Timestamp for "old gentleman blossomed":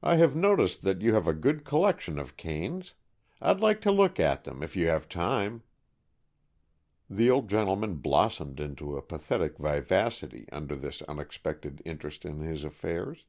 7.30-8.60